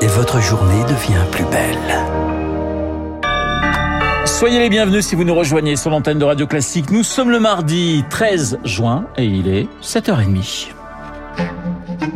[0.00, 1.76] et votre journée devient plus belle.
[4.24, 6.90] Soyez les bienvenus si vous nous rejoignez sur l'antenne de Radio Classique.
[6.90, 10.68] Nous sommes le mardi 13 juin et il est 7h30.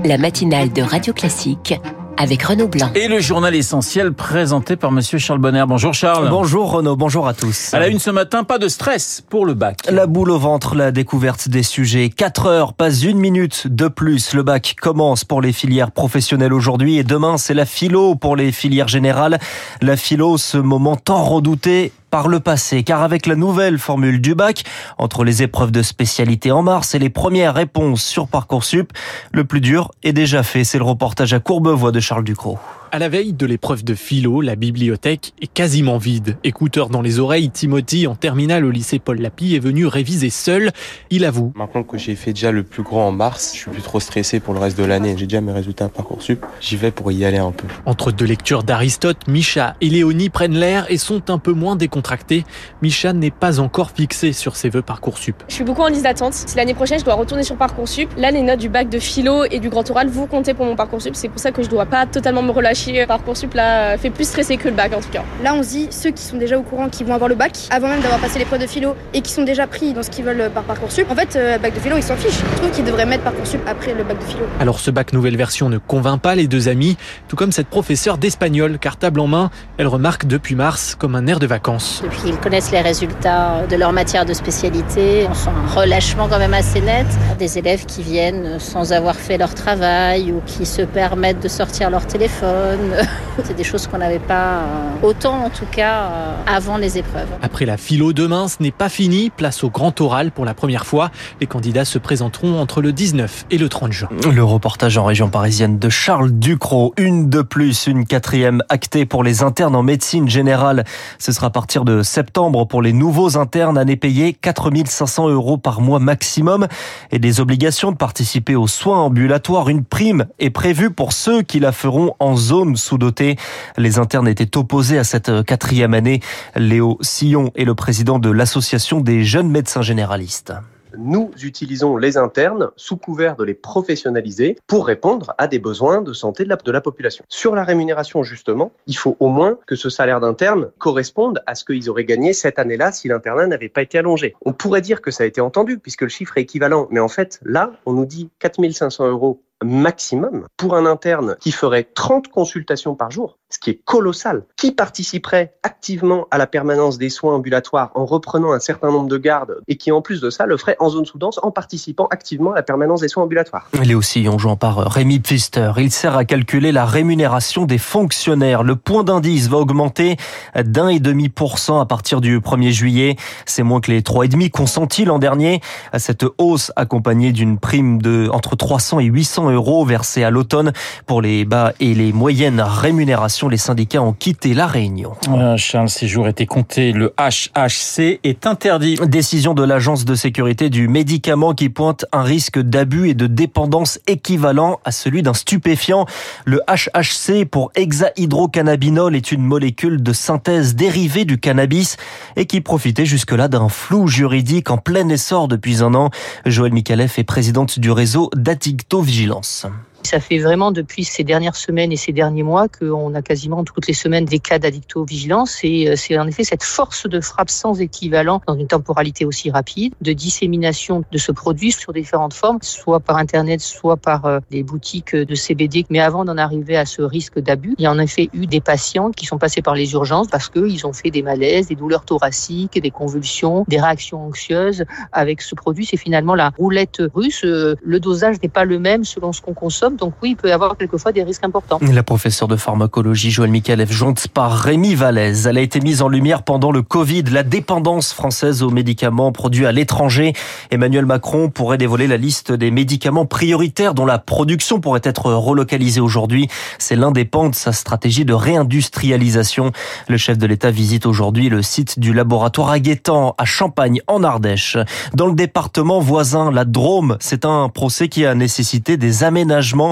[0.05, 1.75] La matinale de Radio Classique
[2.17, 2.91] avec Renaud Blanc.
[2.95, 5.65] Et le journal essentiel présenté par Monsieur Charles Bonner.
[5.67, 6.29] Bonjour Charles.
[6.31, 7.73] Bonjour Renaud, bonjour à tous.
[7.75, 9.79] À la une ce matin, pas de stress pour le bac.
[9.91, 12.11] La boule au ventre, la découverte des sujets.
[12.11, 14.35] 4 heures, pas une minute de plus.
[14.35, 18.53] Le bac commence pour les filières professionnelles aujourd'hui et demain c'est la philo pour les
[18.53, 19.39] filières générales.
[19.83, 24.37] La philo, ce moment tant redouté par le passé, car avec la nouvelle formule du
[24.37, 24.63] bac,
[24.99, 28.93] entre les épreuves de spécialité en mars et les premières réponses sur Parcoursup,
[29.33, 30.63] le plus dur est déjà fait.
[30.63, 32.61] C'est le reportage à Courbevoie de Charles Ducrot.
[32.95, 36.37] À la veille de l'épreuve de philo, la bibliothèque est quasiment vide.
[36.45, 40.71] Écouteur dans les oreilles, Timothy, en terminale au lycée Paul Lapie, est venu réviser seul.
[41.11, 41.53] Il avoue.
[41.57, 44.39] Maintenant que j'ai fait déjà le plus grand en mars, je suis plus trop stressé
[44.39, 45.17] pour le reste de l'année.
[45.19, 46.47] J'ai déjà mes résultats à Parcoursup.
[46.61, 47.67] J'y vais pour y aller un peu.
[47.85, 52.45] Entre deux lectures d'Aristote, Micha et Léonie prennent l'air et sont un peu moins décontractés.
[52.81, 55.43] Micha n'est pas encore fixé sur ses vœux Parcoursup.
[55.49, 56.35] Je suis beaucoup en liste d'attente.
[56.35, 59.43] Si l'année prochaine je dois retourner sur Parcoursup, là les notes du bac de philo
[59.51, 61.17] et du grand oral vont compter pour mon Parcoursup.
[61.17, 64.57] C'est pour ça que je dois pas totalement me relâcher Parcoursup là fait plus stresser
[64.57, 65.23] que le bac en tout cas.
[65.43, 67.53] Là on se dit ceux qui sont déjà au courant qui vont avoir le bac
[67.71, 70.25] avant même d'avoir passé l'épreuve de philo et qui sont déjà pris dans ce qu'ils
[70.25, 71.11] veulent par Parcoursup.
[71.11, 72.41] En fait euh, bac de philo ils s'en fichent.
[72.53, 74.45] Je trouve qu'ils devraient mettre Parcoursup après le bac de philo.
[74.61, 76.97] Alors ce bac nouvelle version ne convainc pas les deux amis,
[77.29, 81.27] tout comme cette professeure d'espagnol car table en main, elle remarque depuis mars comme un
[81.27, 82.03] air de vacances.
[82.05, 86.39] Depuis qu'ils connaissent les résultats de leur matière de spécialité, on sent un relâchement quand
[86.39, 87.07] même assez net.
[87.39, 91.91] Des élèves qui viennent sans avoir fait leur travail ou qui se permettent de sortir
[91.91, 92.74] leur téléphone.
[93.45, 97.29] C'est des choses qu'on n'avait pas euh, autant en tout cas euh, avant les épreuves.
[97.43, 99.31] Après la philo demain, ce n'est pas fini.
[99.31, 101.11] Place au grand oral pour la première fois.
[101.41, 104.09] Les candidats se présenteront entre le 19 et le 30 juin.
[104.31, 106.95] Le reportage en région parisienne de Charles Ducrot.
[106.97, 110.85] Une de plus, une quatrième actée pour les internes en médecine générale.
[111.19, 115.81] Ce sera à partir de septembre pour les nouveaux internes, année payée 4500 euros par
[115.81, 116.67] mois maximum
[117.11, 119.69] et des obligations de participer aux soins ambulatoires.
[119.69, 123.37] Une prime est prévue pour ceux qui la feront en zone sous-dotée.
[123.77, 126.21] Les internes étaient opposés à cette quatrième année.
[126.57, 130.53] Léo Sillon est le président de l'association des jeunes médecins généralistes
[130.99, 136.13] nous utilisons les internes sous couvert de les professionnaliser pour répondre à des besoins de
[136.13, 137.25] santé de la, de la population.
[137.29, 141.65] Sur la rémunération, justement, il faut au moins que ce salaire d'interne corresponde à ce
[141.65, 144.35] qu'ils auraient gagné cette année-là si l'internat n'avait pas été allongé.
[144.45, 147.09] On pourrait dire que ça a été entendu puisque le chiffre est équivalent, mais en
[147.09, 152.95] fait, là, on nous dit 4500 euros maximum pour un interne qui ferait 30 consultations
[152.95, 157.93] par jour, ce qui est colossal, qui participerait activement à la permanence des soins ambulatoires
[157.95, 160.77] en reprenant un certain nombre de gardes et qui en plus de ça le ferait
[160.81, 163.69] en zone sous-dense en participant activement à la permanence des soins ambulatoires?
[163.81, 165.71] Il est aussi en jouant par Rémi Pfister.
[165.77, 168.65] Il sert à calculer la rémunération des fonctionnaires.
[168.65, 170.17] Le point d'indice va augmenter
[170.57, 173.17] d'un et demi pour cent à partir du 1er juillet.
[173.47, 175.61] C'est moins que les trois et demi consentis l'an dernier.
[175.97, 180.73] Cette hausse accompagnée d'une prime de entre 300 et 800 euros versés à l'automne
[181.07, 183.44] pour les bas et les moyennes rémunérations.
[183.49, 185.13] Les syndicats ont quitté la Réunion.
[185.29, 186.93] Voilà, Charles, ces jours étaient comptés.
[186.93, 188.97] Le HHC est interdit.
[189.07, 193.99] Décision de l'Agence de sécurité du médicament qui pointe un risque d'abus et de dépendance
[194.07, 196.07] équivalent à celui d'un stupéfiant.
[196.45, 201.97] Le HHC pour hexahydrocannabinol est une molécule de synthèse dérivée du cannabis
[202.37, 206.11] et qui profitait jusque-là d'un flou juridique en plein essor depuis un an.
[206.47, 209.67] Joël Mikalev est présidente du réseau d'Addictovigilance.
[210.05, 213.87] Ça fait vraiment depuis ces dernières semaines et ces derniers mois qu'on a quasiment toutes
[213.87, 217.81] les semaines des cas d'addicto-vigilance et euh, c'est en effet cette force de frappe sans
[217.81, 223.01] équivalent dans une temporalité aussi rapide de dissémination de ce produit sur différentes formes, soit
[223.01, 225.87] par Internet, soit par euh, des boutiques de CBD.
[225.89, 228.61] Mais avant d'en arriver à ce risque d'abus, il y a en effet eu des
[228.61, 232.05] patients qui sont passés par les urgences parce qu'ils ont fait des malaises, des douleurs
[232.05, 235.87] thoraciques, des convulsions, des réactions anxieuses avec ce produit.
[235.87, 237.43] C'est finalement la roulette russe.
[237.45, 239.94] Euh, le dosage n'est pas le même selon ce qu'on consomme.
[239.99, 241.79] Donc oui, il peut y avoir quelquefois des risques importants.
[241.81, 245.47] La professeure de pharmacologie Joël Mikalev, jointe par Rémi Vallès.
[245.47, 249.67] Elle a été mise en lumière pendant le Covid, la dépendance française aux médicaments produits
[249.67, 250.33] à l'étranger.
[250.71, 256.01] Emmanuel Macron pourrait dévoiler la liste des médicaments prioritaires dont la production pourrait être relocalisée
[256.01, 256.49] aujourd'hui.
[256.79, 259.73] C'est l'un des pans de sa stratégie de réindustrialisation.
[260.09, 264.77] Le chef de l'État visite aujourd'hui le site du laboratoire Aguetan à Champagne en Ardèche.
[265.13, 269.84] Dans le département voisin, la Drôme, c'est un procès qui a nécessité des aménagements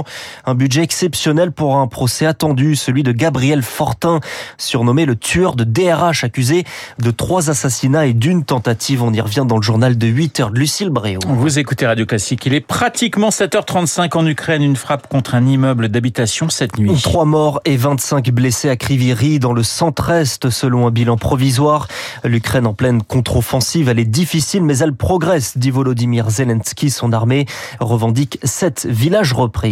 [0.45, 4.21] Un budget exceptionnel pour un procès attendu, celui de Gabriel Fortin,
[4.59, 6.65] surnommé le tueur de DRH, accusé
[6.99, 9.03] de trois assassinats et d'une tentative.
[9.03, 11.21] On y revient dans le journal de 8 heures de Lucille Bréau.
[11.27, 12.47] Vous écoutez Radio Classique.
[12.47, 14.63] Il est pratiquement 7h35 en Ukraine.
[14.63, 16.93] Une frappe contre un immeuble d'habitation cette nuit.
[17.03, 21.89] Trois morts et 25 blessés à Kriviri dans le centre-est selon un bilan provisoire.
[22.25, 26.91] L'Ukraine en pleine contre-offensive, elle est difficile mais elle progresse, dit Volodymyr Zelensky.
[26.91, 27.47] Son armée
[27.81, 29.72] revendique sept villages repris.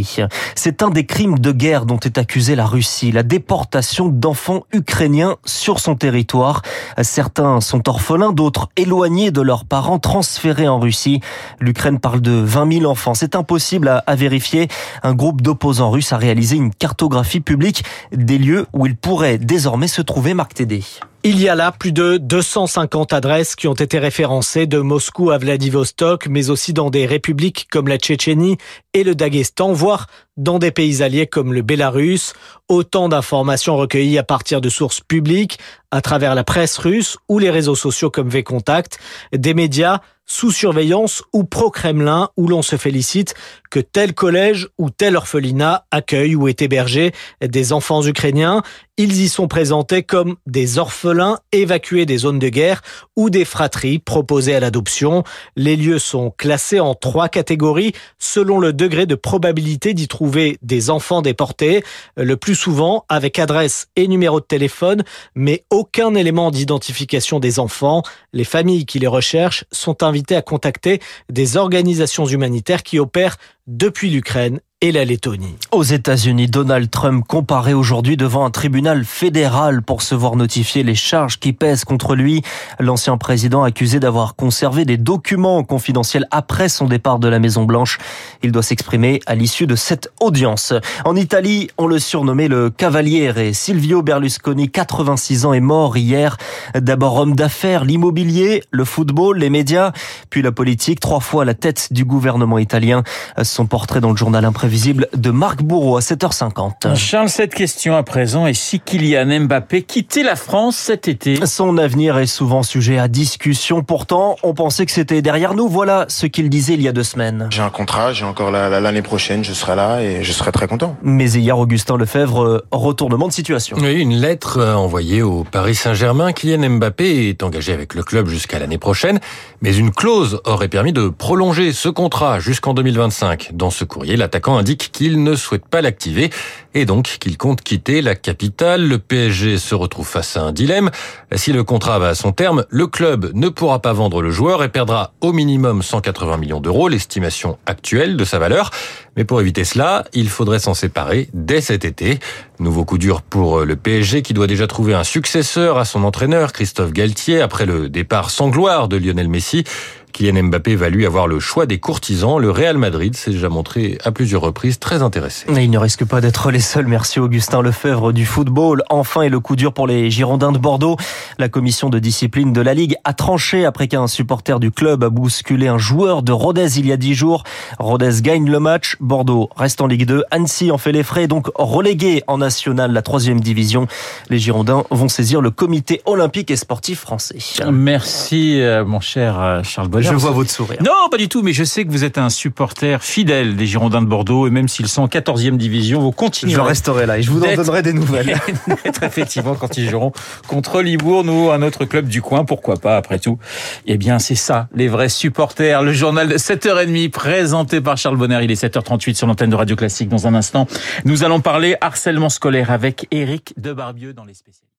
[0.55, 5.37] C'est un des crimes de guerre dont est accusée la Russie, la déportation d'enfants ukrainiens
[5.45, 6.63] sur son territoire.
[7.03, 11.21] Certains sont orphelins, d'autres éloignés de leurs parents, transférés en Russie.
[11.61, 13.15] L'Ukraine parle de 20 000 enfants.
[13.15, 14.69] C'est impossible à, vérifier.
[15.03, 19.89] Un groupe d'opposants russes a réalisé une cartographie publique des lieux où ils pourraient désormais
[19.89, 20.35] se trouver.
[20.35, 20.83] Marc Tédé.
[21.23, 25.37] Il y a là plus de 250 adresses qui ont été référencées de Moscou à
[25.37, 28.57] Vladivostok, mais aussi dans des républiques comme la Tchétchénie
[28.95, 30.07] et le Daghestan, voire
[30.39, 32.33] dans des pays alliés comme le Bélarus.
[32.69, 35.59] Autant d'informations recueillies à partir de sources publiques,
[35.91, 38.99] à travers la presse russe ou les réseaux sociaux comme V-Contact,
[39.35, 40.01] des médias
[40.31, 43.35] sous surveillance ou pro-Kremlin où l'on se félicite
[43.69, 47.13] que tel collège ou tel orphelinat accueille ou est hébergé
[47.45, 48.63] des enfants ukrainiens.
[48.97, 52.83] Ils y sont présentés comme des orphelins évacués des zones de guerre
[53.17, 55.25] ou des fratries proposées à l'adoption.
[55.57, 60.91] Les lieux sont classés en trois catégories selon le degré de probabilité d'y trouver des
[60.91, 61.83] enfants déportés,
[62.17, 65.03] le plus souvent avec adresse et numéro de téléphone,
[65.35, 68.03] mais aucun élément d'identification des enfants.
[68.33, 73.37] Les familles qui les recherchent sont invitées à contacter des organisations humanitaires qui opèrent
[73.67, 75.57] depuis l'Ukraine et la Lettonie.
[75.73, 80.95] Aux États-Unis, Donald Trump comparé aujourd'hui devant un tribunal fédéral pour se voir notifier les
[80.95, 82.41] charges qui pèsent contre lui.
[82.79, 87.99] L'ancien président accusé d'avoir conservé des documents confidentiels après son départ de la Maison Blanche.
[88.43, 90.73] Il doit s'exprimer à l'issue de cette audience.
[91.05, 96.39] En Italie, on le surnommait le Cavalier et Silvio Berlusconi, 86 ans, est mort hier.
[96.75, 99.93] D'abord homme d'affaires, l'immobilier, le football, les médias,
[100.31, 103.03] puis la politique, trois fois à la tête du gouvernement italien.
[103.43, 106.95] Son portrait dans le journal imprévisible de Marc Bourreau à 7h50.
[106.95, 111.45] Charles, cette question à présent est si Kylian Mbappé quittait la France cet été?
[111.45, 113.83] Son avenir est souvent sujet à discussion.
[113.83, 115.67] Pourtant, on pensait que c'était derrière nous.
[115.67, 117.49] Voilà ce qu'il disait il y a deux semaines.
[117.51, 120.97] J'ai un contrat, j'ai encore l'année prochaine, je serai là et je serai très content.
[121.03, 123.77] Mais hier, Augustin Lefebvre, retournement de situation.
[123.81, 126.33] Oui, une lettre envoyée au Paris Saint-Germain.
[126.33, 129.19] Kylian Mbappé est engagé avec le club jusqu'à l'année prochaine,
[129.63, 133.51] mais une clause aurait permis de prolonger ce contrat jusqu'en 2025.
[133.55, 136.31] Dans ce courrier, l'attaquant indique qu'il ne souhaite pas l'activer
[136.75, 138.87] et donc qu'il compte quitter la capitale.
[138.87, 140.91] Le PSG se retrouve face à un dilemme.
[141.35, 144.63] Si le contrat va à son terme, le club ne pourra pas vendre le joueur
[144.63, 148.71] et perdra au minimum 180 millions d'euros, l'estimation actuelle de sa valeur.
[149.17, 152.19] Mais pour éviter cela, il faudrait s'en séparer dès cet été.
[152.59, 156.53] Nouveau coup dur pour le PSG qui doit déjà trouver un successeur à son entraîneur
[156.53, 159.65] Christophe Galtier après le départ sans gloire de Lionel Messi.
[160.13, 162.39] Kylian Mbappé va lui avoir le choix des courtisans.
[162.39, 165.47] Le Real Madrid s'est déjà montré à plusieurs reprises très intéressé.
[165.57, 166.87] Et il ne risque pas d'être les seuls.
[166.87, 168.83] Merci Augustin Lefebvre du football.
[168.91, 170.97] Enfin, et le coup dur pour les Girondins de Bordeaux.
[171.39, 175.11] La commission de discipline de la Ligue a tranché après qu'un supporter du club a
[175.11, 177.45] bousculé un joueur de Rodez il y a dix jours.
[177.79, 178.97] Rodez gagne le match.
[179.01, 180.25] Bordeaux reste en Ligue 2.
[180.31, 183.87] Annecy en fait les frais, donc relégué en national, la troisième division.
[184.29, 187.39] Les Girondins vont saisir le comité olympique et sportif français.
[187.71, 190.79] Merci, mon cher Charles Je vois votre sourire.
[190.85, 194.03] Non, pas du tout, mais je sais que vous êtes un supporter fidèle des Girondins
[194.03, 196.57] de Bordeaux et même s'ils sont en 14e division, vous continuerez.
[196.57, 198.35] Je resterai là et je vous en donnerai des nouvelles.
[199.03, 200.13] Effectivement quand ils joueront
[200.47, 203.39] contre Libourne ou un autre club du coin, pourquoi pas après tout.
[203.87, 205.83] Eh bien, c'est ça, les vrais supporters.
[205.83, 208.41] Le journal de 7h30 présenté par Charles Bonner.
[208.43, 210.09] Il est 7h38 sur l'antenne de Radio Classique.
[210.09, 210.67] Dans un instant,
[211.05, 214.70] nous allons parler harcèlement scolaire avec Éric Debarbieux dans les spécialistes.